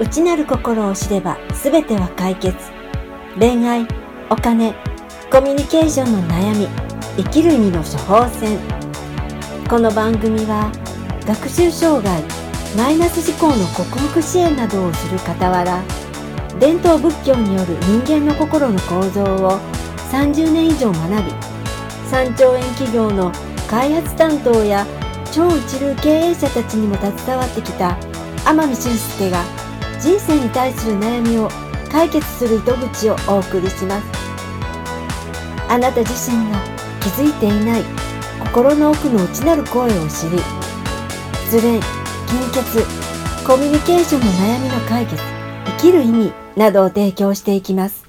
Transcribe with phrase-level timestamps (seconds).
[0.00, 2.56] 内なる心を知れば全ては解決。
[3.38, 3.86] 恋愛
[4.30, 4.72] お金
[5.30, 6.68] コミュニケーションの悩み
[7.18, 8.58] 生きる意味の処方箋。
[9.68, 10.72] この番組は
[11.26, 12.22] 学習障害
[12.74, 15.82] マイナス思考の克服支援などをする傍ら
[16.58, 19.60] 伝統仏教による人間の心の構造を
[20.10, 21.30] 30年以上学び
[22.10, 23.30] 3兆円企業の
[23.68, 24.86] 開発担当や
[25.30, 27.98] 超一流経営者たちにも携わってきた
[28.46, 29.44] 天海俊介が
[30.00, 31.48] 人生に対する悩みを
[31.90, 34.06] 解決する糸口をお送りします
[35.68, 36.58] あなた自身が
[37.00, 37.82] 気づいていない
[38.40, 40.38] 心の奥の内なる声を知り
[41.46, 41.80] 失恋貧
[42.52, 43.10] 血
[43.46, 45.20] コミュニケーションの悩みの解決
[45.66, 48.04] 生きる意味などを提供していきます。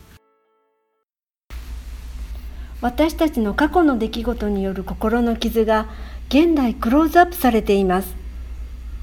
[2.82, 5.88] 私たちの過去の出来事による心の傷が
[6.30, 8.16] 現代クローズアップされています。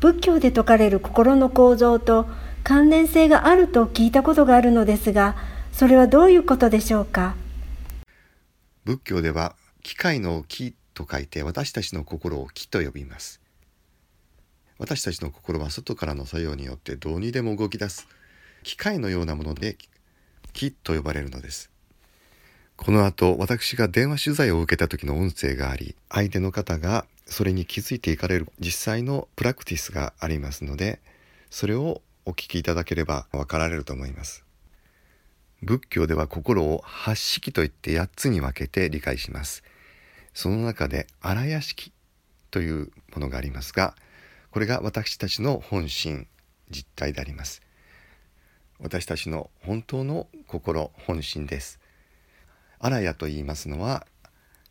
[0.01, 2.27] 仏教で説かれる心の構造と
[2.69, 5.37] 関連性があると聞いたことがあるのですが
[5.73, 7.35] それはどういうことでしょうか？
[8.85, 13.41] 仏教では機械の気と書いて私たちの心を気と呼びます。
[14.79, 18.07] 私たちの心は外からの作用によってどうにでも動き出す。
[18.65, 19.79] 機械のようなもので
[20.53, 21.71] 気と呼ばれるのです。
[22.77, 31.01] この後私が電話取材を受けた時の音声があり相手の方がそれに気づいていかれる実際のプラクティスがありますので
[31.49, 34.45] それをお聞きいただければ分かられると思います。
[35.63, 39.65] 仏教では心を八式といって8つに分けて理解します。
[40.35, 41.91] その中で荒屋敷
[42.51, 43.95] というものがありますが
[44.51, 46.27] これが私たちの本心
[46.71, 47.63] 実体であります。
[48.79, 51.81] 私たちの本当の心本心です。
[52.79, 54.07] アラヤと言いますのは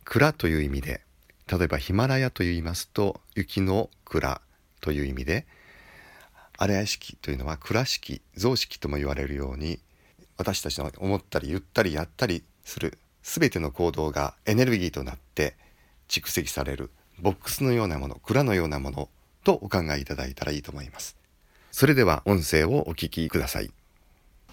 [0.04, 1.00] 蔵という意味で
[1.50, 4.40] 例えばヒマラヤと言いますと雪の蔵
[4.80, 5.44] という意味で
[6.60, 9.78] 荒屋敷というのは倉敷雑敷とも言われるように
[10.36, 15.56] 私たちの思ったり言ったりやったりする全ての行動がエネルギーとなって
[16.08, 16.90] 蓄積される
[17.20, 19.08] ボックスのようなもの蔵のようなもの
[19.44, 21.16] とお考えいただいたらいいと思います。
[21.70, 23.70] それでは音声をお聞きください。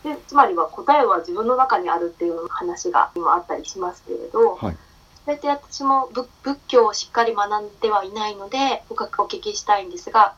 [0.04, 4.78] でつまりは答えは自分の中にあるっていう話が今あったりしますけれど、はい、
[5.24, 6.28] それで私も仏
[6.68, 10.36] 教をしっかり学んではいないので深くお聞きしたいんですが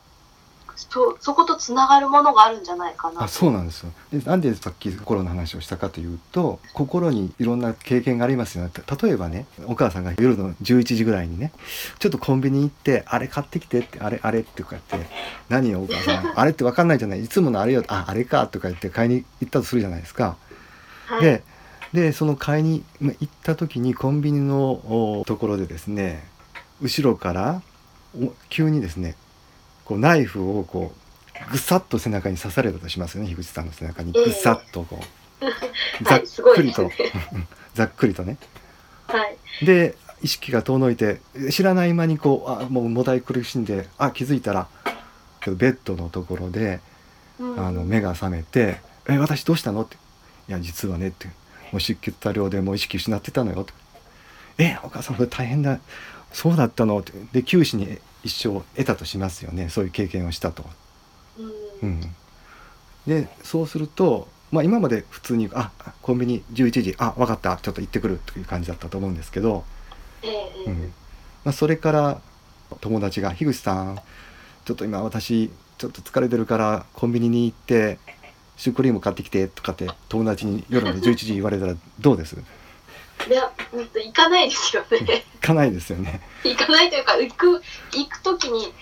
[0.78, 3.80] そそことつながるものがあるんじゃないかなあそうなんです。
[3.80, 8.70] よでなんでさっき心の話をしたかというと心にいろんな経験がありますよね。
[9.02, 11.52] 例えばねお母さんが夜の11時ぐらいにね
[11.98, 15.08] ちょっとコンビニ行ってあれ買ってきてってあれあれってこうやって
[15.48, 17.24] 何よお母さんあれって分かんないじゃない。
[17.24, 17.82] いつものあれよ。
[17.88, 20.36] ああれかとか言って買いに行ったとするじゃないですか。
[21.06, 21.42] はい、で
[21.92, 26.22] でその買いにま行った時にコンビニのところでですね
[26.80, 27.62] 後ろから
[28.14, 29.16] お急にですね
[29.88, 34.12] こうナイフをこうぐさっと背中に刺されたとしますよね樋口さんの背中に。
[34.14, 35.44] ええぐさっとこう、
[36.04, 36.20] ざっ
[36.54, 37.02] くりと、いです
[37.34, 37.46] ね。
[37.74, 38.36] ざっくりとね。
[39.06, 39.24] は
[39.62, 39.64] い。
[39.64, 44.66] で意識が遠のいて知らない間にこうあもうもたい苦しんであ気づいたら
[45.46, 46.80] ベッドのところで
[47.38, 47.66] うん。
[47.66, 49.96] あの目が覚めて「え私どうしたの?」って
[50.50, 51.28] 「いや実はね」って
[51.72, 53.72] 「もう出血多量でもう意識失ってたのよ」って
[54.58, 55.78] 「えお母さんこれ大変だ。
[56.30, 57.12] そうだったの?」って。
[57.32, 59.68] で九死に一生を得たとしますよね。
[59.68, 60.64] そういう経験をしたと。
[61.82, 61.88] うん。
[61.88, 62.00] うん、
[63.06, 65.70] でそうすると、まあ、今まで普通に「あ
[66.02, 69.64] コンビニ11時あ分かったちょっと行ってくる」という感じだったと思うんですけど、
[70.66, 70.92] うん。
[71.44, 72.20] まあ、それから
[72.80, 74.00] 友達が「樋口さん
[74.64, 77.98] ちょっと今私ちょっと疲れてるからコンビニに行って
[78.56, 82.36] シュークリーム買ってきて」とかって友達に夜の11時言われたらどうです？
[83.26, 85.24] いや、うんと行かないですよね。
[85.40, 86.20] 行かないですよね。
[86.44, 87.62] 行かないというか、行く、
[87.92, 88.72] 行くときに、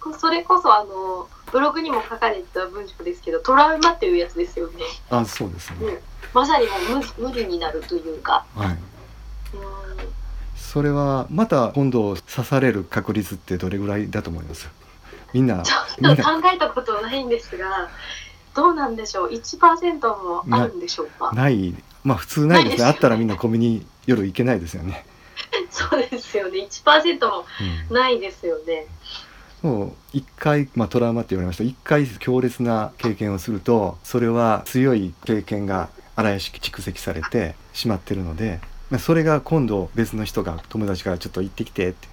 [0.00, 4.84] こそれこそあの、ブログにも書かれてた文章ですけど、トラウマっていうやつですよね。
[5.10, 5.76] あそうですね。
[5.80, 5.98] うん
[6.34, 8.44] まさにもう無無理になるというか。
[8.54, 8.68] はい。
[8.68, 8.78] うん
[10.54, 14.68] それはまた今度刺される確率ってどれぐらいだと思います？
[15.32, 15.76] みんなちょ
[16.12, 17.88] っと考えたことないんですが、
[18.54, 21.32] どうなんでしょう？1%もあるんでしょうか？
[21.32, 25.04] ないまあ普通ないですねあったらみんなコンビニ夜行けないですよね。
[25.70, 26.66] そうですよね。
[26.70, 27.44] 1%も
[27.90, 28.86] うんないですよね。
[29.62, 42.08] もう一回、まあ、トラウマって言われました一回強烈な経験をするとそれは強い経験が荒屋敷蓄積されてしまってるので、まあ、それが今度別の人が友達からちょっと行ってきてって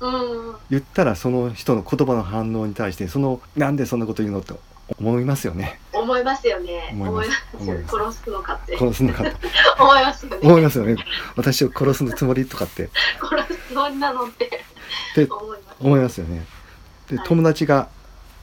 [0.00, 0.56] うん。
[0.70, 4.52] 言ったらその人の言葉の反応に対してそのなんでそんなこと言うのって
[4.98, 6.90] 思いますよね思いますよね。
[6.92, 7.44] 思います。
[7.88, 8.78] 殺すのかって。
[8.78, 9.30] 殺すのかと
[9.82, 10.38] 思いますよね。
[10.42, 10.96] 思いますよね。
[11.34, 12.88] 私を殺すつもりとかって。
[13.20, 14.64] 殺すつもりなのって。
[15.16, 15.76] で思います。
[15.80, 16.46] 思いますよね。
[17.10, 17.28] ではい。
[17.28, 17.88] 友達が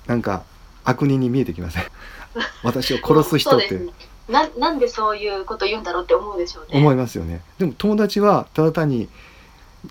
[0.08, 0.44] なんか
[0.84, 1.84] 悪人に見えてきません？
[2.64, 3.80] 私を殺す人って。
[4.28, 6.78] ななんでそういうこと言うんだろうって思うでしょうね。
[6.78, 7.42] 思いますよね。
[7.60, 9.08] でも友達はただ単に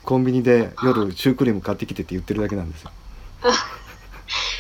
[0.05, 2.91] コンビニで夜シュークリーム買ってきてって言ってるだけなんですよ。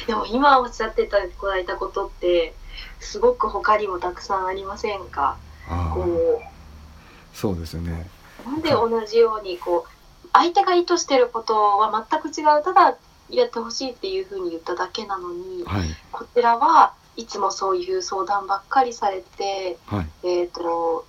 [0.06, 2.55] でも今おっしゃっていただいたことって
[3.02, 5.37] すごく他にもたくさんありませんか？
[5.94, 6.40] こ
[7.34, 8.08] そうですよね。
[8.46, 12.62] うなんで同じようにこう相手が意図してることは全く違う。
[12.62, 12.96] ただ
[13.28, 15.88] やってほしいっていうふうに言っただけなのにはい。
[16.10, 20.08] こちらはいつもそういう相談ばっかりされて、はい。
[20.22, 21.05] えー、と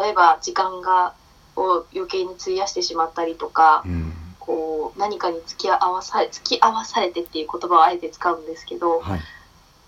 [0.00, 1.14] 例えば時間が
[1.56, 4.12] を余計に費やしてしまったりとかうん。
[4.38, 9.20] こう何かに付き合わされ付き合わされてっていう言葉をあえて使うんですけどはい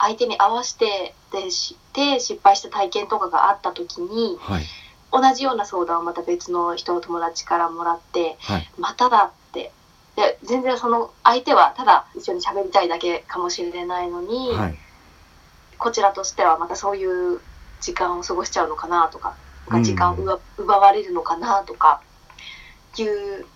[0.05, 4.65] 相手に合わせてでして失敗した体験とかがあった時にはい。
[5.13, 8.71] 同じような相談をまた別の人の友達からもらってはい。
[8.79, 9.73] まただって
[10.17, 14.79] で全然その相手はただ一緒に喋りたいだけかもしれないのに、はい。
[15.79, 17.41] こちらとしてはまたそういう
[17.81, 19.37] 時間を過ごしちゃうのかなとか
[19.71, 19.83] うん。
[19.83, 22.03] 時間を奪奪われるのかなとか
[22.99, 23.47] いう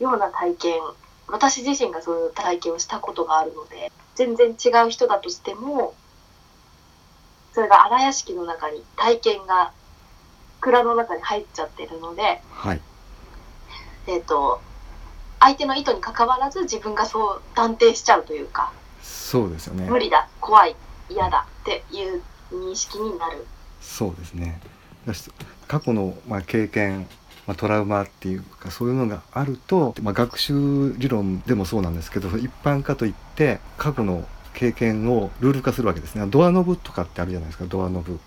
[0.00, 0.80] ような体験
[1.28, 5.94] 私自身がそういう体験をしたことがあるので全然違う人だとしても
[7.54, 9.72] それが荒屋敷の中に体験が
[10.60, 12.80] 蔵の中に入っちゃってるので、はい。
[14.06, 14.60] えっと
[15.38, 19.88] 相手の意図に関わらず自分がそう断定しちゃうというかそうですよね。
[19.88, 20.76] 無理だ怖い
[21.08, 23.46] 嫌だっていう認識になる。
[23.80, 24.60] そうですね。
[25.66, 27.08] 過去の、まあ、経験、
[27.50, 34.24] まあ、トラウマっていうかそういうのがあると、まあ、学習理論でもそうなんですけど一般化といって過去の
[34.54, 36.24] 経験をルール化するわけですね。
[36.28, 38.20] ドアノブとかってあるじゃないですかドアノブ。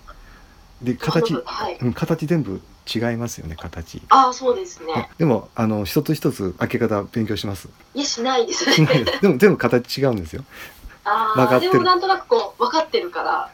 [0.81, 2.61] で形、はい、うん、形全部
[2.93, 4.01] 違いますよね形。
[4.09, 5.09] ああそうですね。
[5.17, 7.69] でもあの一つ一つ開け方勉強します。
[7.93, 8.65] いやしないです。
[9.21, 10.43] でも全部形違うんですよ。
[11.05, 13.49] ああでもなんとなくこう分かってるから。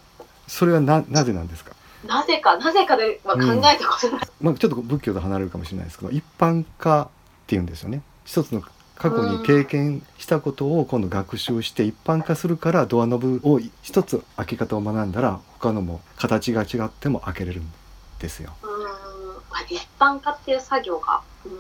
[0.48, 1.74] それはななぜなんですか？
[2.06, 3.58] なぜかなぜかでは考うん。
[3.60, 4.28] えたことない。
[4.42, 7.08] まあ、ちょっと仏教と離れるかもしれないですけど一般化っ
[7.48, 8.02] ていうんですよね。
[8.26, 8.62] 一つの
[8.96, 17.72] 過去に経験したことを今度学習して一般化するからドアノブを一つ開け方を学んだら他のも形が違っても開けれるん
[18.20, 18.54] ですよ。
[18.62, 18.84] うーん。
[18.84, 21.22] まあ一般化っていう作業が。
[21.46, 21.60] うん。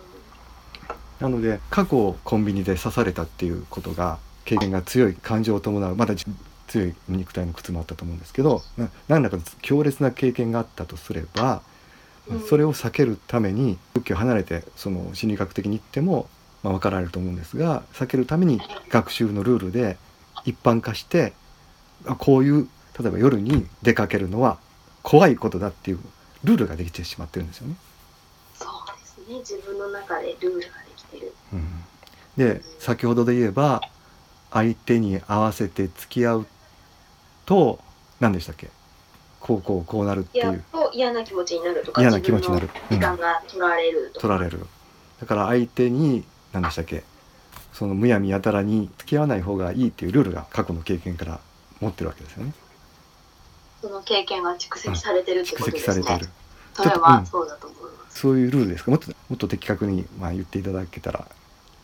[1.19, 6.15] なので過去をコンビニで刺されたっていうことが経験が強い感情を伴うまだ
[6.69, 11.61] 強い肉体の靴もあったと思うんですけどな何らかの強烈な経験があったとすれば
[12.29, 16.29] うんそれを避けるために仏教を離れてその心理学的に言っても、
[16.63, 19.97] まあ、分かられると思うんですが避けるために学習のルールで
[20.45, 21.33] 一般化して
[22.05, 22.69] あこういう
[22.99, 24.59] 例えば夜に出かけるのは
[25.01, 25.99] 怖いことだっていう
[26.43, 27.75] ルールができてしまってるんですよね。
[28.53, 28.69] そう
[28.99, 31.33] ですね自分の中でルールができてる。
[31.53, 31.83] うん、
[32.37, 33.81] で先ほどで言えば
[34.51, 36.47] 相手に合わせて付き合う
[37.49, 37.79] と
[38.19, 38.69] 何でしたっけ？
[39.39, 40.63] こうこうこうなるっていう。
[40.71, 42.69] と嫌な気持ちになるとか嫌な気持ちになる。
[42.91, 44.11] 時間が取られる。
[44.13, 44.59] 取られる。
[45.19, 46.23] だから相手に
[46.53, 47.03] 何でしたっけ？
[47.73, 51.39] そのむやみやたらに付き合わない方がいいっていうルールが過去の経験から
[51.81, 52.53] 持ってるわけですよね。
[53.81, 55.93] その経験が蓄積されてるって蓄ことですね。
[55.95, 56.33] 積されている。
[56.75, 58.19] それはそうだと思います。
[58.19, 58.91] そういうルールですか？
[58.91, 61.27] もっともっと的確にまあ言っていただけたら。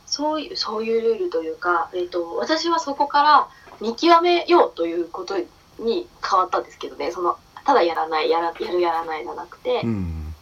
[0.06, 3.47] そういうそういうルールというか、えー、と私はそこから
[3.81, 5.35] 見極めようということ
[5.80, 7.12] に変わったんですけどね。
[7.12, 10.34] そのただやらないやらやるやらないじゃなくてう、ん。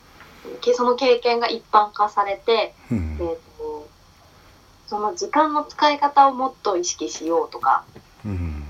[0.61, 3.17] けその経験が一般化されて、うん。
[3.19, 3.87] えー、と
[4.87, 7.85] その時間の使い方をもっと意識しようとか
[8.25, 8.63] うん。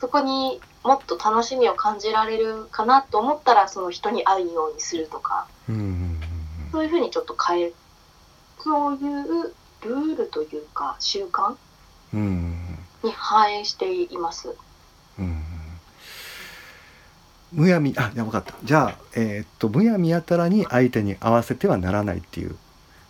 [0.00, 5.46] そこにもっと楽しみを感じられるかなと思ったらその人に会うようにするとか
[6.72, 7.72] そういうふうにちょっと変え
[8.60, 11.56] そういうルールというか習慣
[13.02, 14.54] に反映しています。
[17.52, 18.54] うんむやみあじゃあ分かった。
[18.62, 22.56] じゃあえーっとむやみやたらに相手に合わせてはならないっていう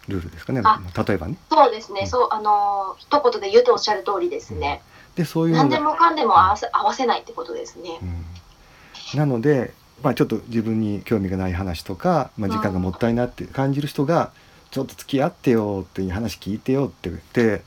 [0.07, 0.62] ルールですかね。
[0.64, 1.37] あ例えばね。
[1.50, 2.07] そうですね、うん。
[2.07, 4.83] そう、あのー一言で言うとおっしゃる通りですね。
[5.16, 7.99] でそういう何でもかんでも合わせ合わせないってことですね。
[8.00, 9.18] うん。
[9.18, 14.30] なので、まあ、ちょっと自分に興味がない話とか、まあ、時間がもったいなって感じる人が
[14.71, 17.62] 「ちょっと付き合ってよ」っていう話聞いてよって言って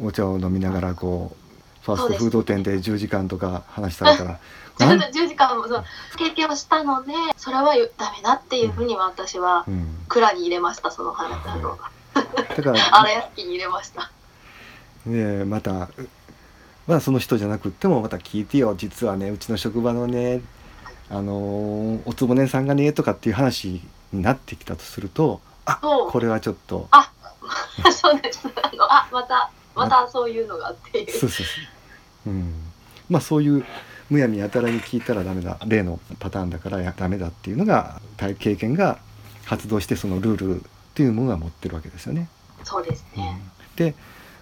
[0.00, 1.43] お茶を飲みながらこう
[1.84, 4.40] ファーストフード店で10時間とか話されたら。
[4.78, 5.12] 10なん？
[5.12, 5.84] 時 ,10 時間もそう
[6.16, 11.78] 経験をしたので、それはダメだっていうふうには私はうん、蔵に入れました、その話あの
[12.14, 14.10] だから 荒屋敷に入れました。
[15.06, 15.88] ねまた
[16.86, 20.40] まあその人じゃなくってもまた聞いてよ実はねうちの職場のね
[21.10, 26.88] あのーおつぼねさんがねとかっていう話になってきたとするとあこれはちょっと。
[27.92, 28.48] そうです。
[28.62, 31.00] あのあまたまたそういうのがって。
[31.00, 31.10] いう。
[31.10, 31.46] そうそうそう、
[32.26, 32.52] うん、
[33.08, 33.64] まあそういう
[34.10, 38.98] むやみやたらに聞いたらダメだ例のパターンだからやダメだっていうのが体経験が
[39.44, 40.64] 発動してそのルールっ
[40.94, 42.28] ていうものが持ってるわけですよね。
[42.62, 43.40] そうですね。
[43.76, 43.94] で、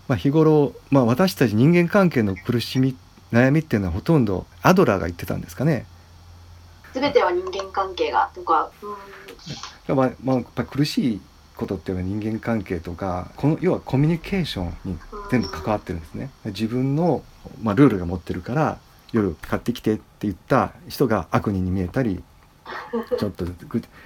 [0.09, 2.97] まあ、日頃、まあ、私たち人間関係の苦しみ
[3.33, 5.87] 悩みっていうのはほとんどアドラーが言ってたんですかね。
[6.93, 8.71] 全ては人間関係がとか、
[9.89, 11.21] うん、まあ、まあ、やっぱ苦しい
[11.63, 14.99] ことっていうのは人間関係とかこの要はコミュニケーションに
[15.31, 16.31] 全部関わってるんですね。
[16.47, 17.23] 自分の、
[17.63, 18.79] まあ、ルールが持ってるから
[19.13, 22.23] 夜買ってきてって言った人が悪人に見えたり
[23.19, 23.45] ちょっと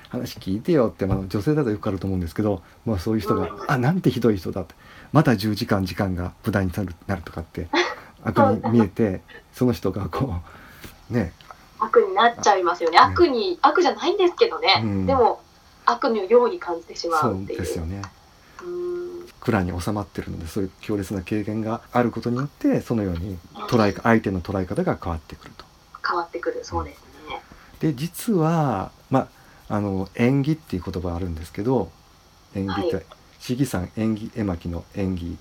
[0.08, 4.75] 話聞いてよって、まあ、女性だとよくあると思うんですけど、まあ、そういう人が「あなんてひどい人だ」って。
[5.12, 6.72] また10時間時間が無駄に
[7.06, 7.68] なるとかって
[8.22, 9.22] 悪に見えて
[9.52, 10.42] その人がこ
[11.10, 11.32] うね。
[11.78, 12.98] 悪になっちゃいますよね。
[12.98, 15.40] 悪に悪じゃないんですけどね、うん、でも
[15.87, 17.59] 悪のように感じてしまうっていう。
[17.59, 18.02] そうですよね。
[19.40, 23.38] 蔵に収まってるのでそういう強烈な経験があることによってそのように
[23.69, 25.64] 捉え相手の捉え方が変わってくると。
[26.09, 27.43] 変わってくるそうですね、
[27.81, 29.28] で実はま
[29.69, 31.90] ああの縁起っていう言葉あるんですけど
[32.55, 33.05] 縁起って、はい、
[33.40, 35.37] 市議さん縁起絵巻の縁起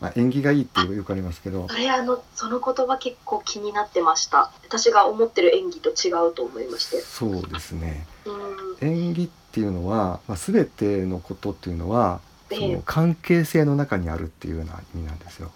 [0.00, 1.68] まあ、縁起がいいってよくありますけど。
[1.68, 4.50] それあのその言葉結構気になってました。
[4.64, 7.00] 私が思ってる演技と違うと思いまして。
[7.00, 12.20] そうですね、うん、演技っていうのは、まあ、全てのことっていうのは、
[12.50, 15.50] その関係性の中にあるっていうような意味なんですよ、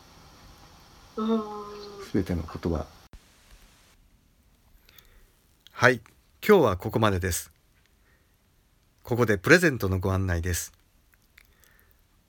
[1.16, 1.42] うん、
[2.12, 2.86] 全ての言葉。
[5.72, 6.00] はい。
[6.46, 7.52] 今日はここまでです。
[9.02, 10.72] ここでプレゼントのご案内です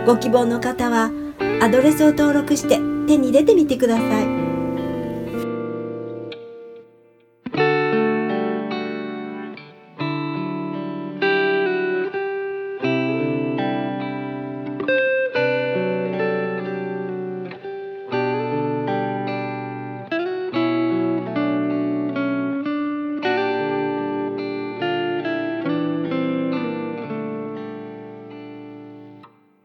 [0.05, 1.11] ご希望の方は
[1.61, 4.42] アドレスを登録して手に入れてみてください。